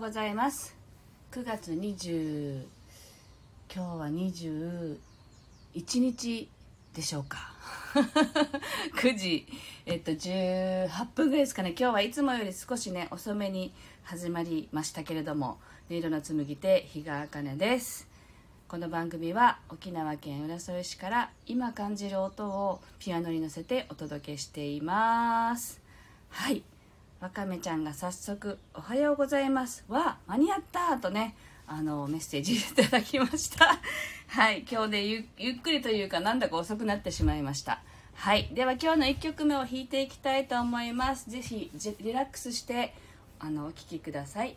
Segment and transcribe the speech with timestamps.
[0.00, 0.74] ございます。
[1.30, 2.64] 9月20
[3.70, 4.96] 今日は21
[6.00, 6.48] 日
[6.94, 7.52] でしょうか。
[8.96, 9.46] 9時、
[9.84, 11.74] えっと、18分ぐらいですかね。
[11.78, 15.58] 今日はいつもより少しね遅めに始まりましたけれども
[15.90, 18.08] 音色の紡ぎ手日川茜です。
[18.68, 25.78] この番組は沖縄県浦添市から今感じる音をピアノに乗せてお届けしています。
[26.30, 26.62] はい。
[27.20, 33.78] わかめちゃんが早速「おはようございます」は間に合ったとねあのメッセージいただきました。
[34.28, 37.82] はい今日でゆっくりというかなんだか遅くなってしまいました。
[38.14, 41.30] はいでは今日の1曲目を弾いていきたいと思います。
[41.30, 42.94] 是非リラックスして
[43.38, 44.56] あのお聴きください。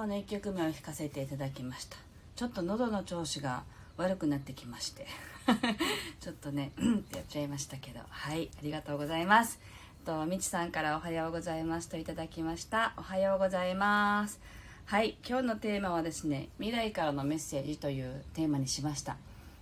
[0.00, 1.98] 今日の1曲目を弾かせていただきました。
[2.34, 3.64] ちょっと喉の調子が
[3.98, 5.06] 悪くなってきまして。
[6.20, 8.00] ちょっとねうんってやっちゃいましたけど。
[8.08, 9.60] はいありがとうございます。
[10.06, 12.94] とみちさんからおはようございますといただきました。
[12.96, 14.40] おはようございます。
[14.86, 19.18] はい今日のテーマはですね未来からのメッセージというテーマにしました。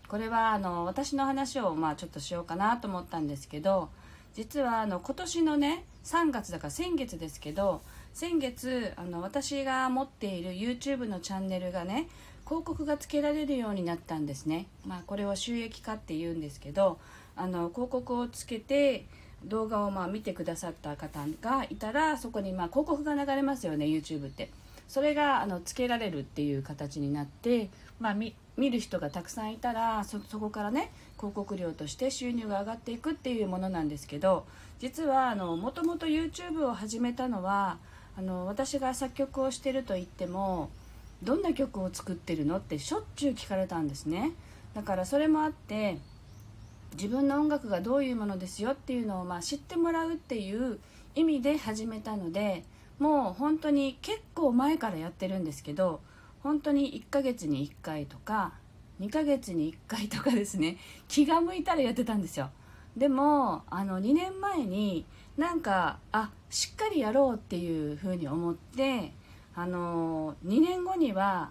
[0.06, 3.88] これはあの私の話をまあちょっとしようかなと思ったんですけど
[4.34, 7.82] 実はあの今年のね3月だから先月ですけど
[8.12, 12.08] 先月あの私が持っている YouTube のチャンネルがね
[12.44, 16.98] 広告がつけられるようになったんですね、まあ、これを収益化って言うんですけど
[17.36, 19.06] あの広告をつけて
[19.44, 24.50] 動画をまあ見てくださった方がいたらそこにまあ広告が流れますよね YouTube って。
[24.88, 27.68] それがあのつけられるっていう形になって、
[28.00, 34.46] まあ、見る人がたくさんいたらそこからね広告料として収入が上がっていくっていうものなんですけど
[34.80, 37.78] 実はもともと YouTube を始めたのは
[38.18, 40.70] あの私が作曲をしてると言っても
[41.22, 44.32] どんな曲を作ってるのってしょっちゅう聞かれたんですね。
[44.74, 45.98] だからそれもあって
[46.94, 50.80] 自分の音楽がどういうものですよっていうのをまあ知ってもらうっていう
[51.14, 52.64] 意味で始めたので
[52.98, 56.00] もう本当に結構前からやってるんですけど
[56.42, 58.52] 本当に1ヶ月に1回とか
[59.00, 60.76] 2ヶ月に1回とかですね
[61.06, 62.50] 気が向いたらやってたんですよ。
[62.96, 65.06] でもあの2年前に
[65.38, 69.12] なんかあしっかりやろうっていうふうに思って
[69.54, 71.50] あの2年後には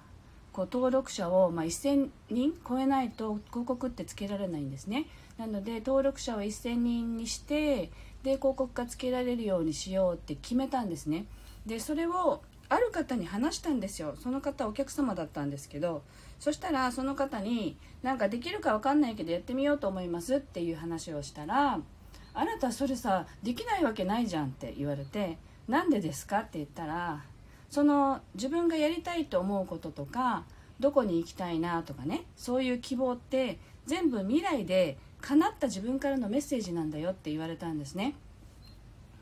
[0.51, 5.05] こう登録者を、まあ、1000人超えないと広告ってつけられないんですね。
[5.37, 7.91] なので登録者を1000人にして
[8.23, 11.25] で広告がつけられるようにしようって決めたんですね。
[11.65, 14.15] でそれをある方に話したんですよ。
[14.19, 16.01] その方お客様だったんですけど
[16.39, 21.79] そしたらその方に「なんかできるか分かんないけどやってみようと思います」っていう話をしたら
[22.39, 25.37] 「あなたそれさできないわけないじゃん」って言われて
[25.67, 27.23] 「なんでですか?」って言ったら
[27.69, 30.43] その自分がやりたいと思うこととか
[30.79, 38.13] どこに行きたいなとかねそういう希望って全部未来で叶った自分からのメッセージなんだよって言われたんですね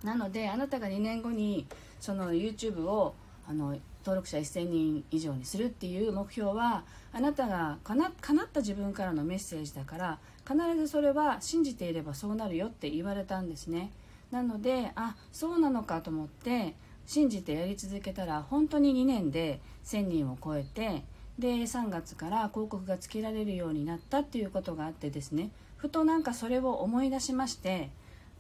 [0.04, 1.66] なのであなたが2年後に
[2.00, 3.16] その YouTube を
[3.48, 13.90] あの登録者1000人以上にするっていう目標はあなたがかな叶った自分からのメッセージだから必ずそれは信じていればそうなるよって言われたんですね。
[14.30, 16.76] なのであそうなのかと思って
[17.08, 21.04] 信じてやり続けたら本当に2年で1000人を超えて
[21.40, 25.50] で3月から広告がつけられるようになったっていうことがあってですね。
[25.78, 27.90] ふとなんかそれを思い出しまして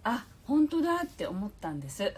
[0.03, 2.13] あ本当だって思ったんです。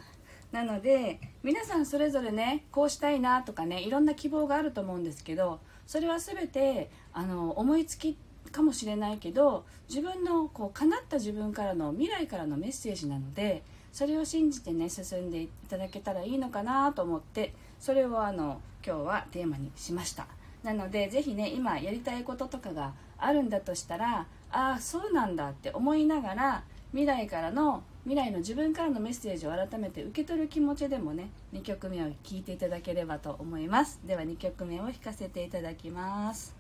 [0.51, 8.17] なので皆さんそれぞれねこうしたいなとかねいろんな希望があると思うんですけどそれは全てあの思いつき
[8.51, 20.27] かもしれないけど自分のこう叶った自分からの未来からのメッセージなのでそれを信じてね進んでいただけたらいいのかなと思ってそれをあの今日はテーマにしました。
[20.63, 33.99] なので是非ね今やりたいこととかがあるんだとしたらああそうなんだって思いながら未来からの未来の自分からのメッセージを改めて受け取る気持ちでもね2曲目を聴いていただければと思います。
[34.05, 36.55] では2曲目を弾かせていただきます。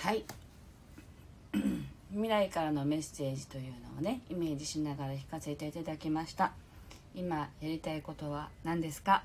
[0.00, 0.24] はい。
[2.12, 6.52] 未来からのメッセージというのをねイメージしながら弾かせていただきました。
[7.16, 9.24] 今やりたいことは何ですか？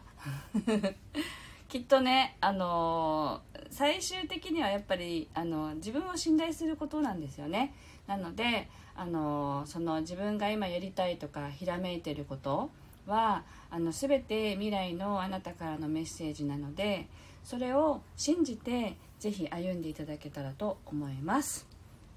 [1.70, 7.74] きっとねあのー、最終的にはやっぱりあの自分を信頼することなんですよね。
[8.08, 12.72] なのであのー、その自分が今やりたいとかひらめいてること
[13.06, 17.08] はあの全て未来のあなたからのメッセージなので
[17.44, 21.66] それを信じて是非歩んでいただけたらと思います。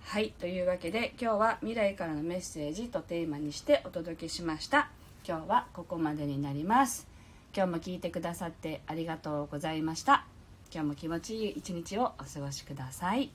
[0.01, 4.91] はいというわけで今日は未来からのメッセージとテーマにしてお届けしました。
[5.27, 7.07] 今日はここまでになります。
[7.55, 10.27] 今日も聞いてくださってありがとうございました。
[10.73, 13.31] 今日も気持ちいい一日をお過ごしください。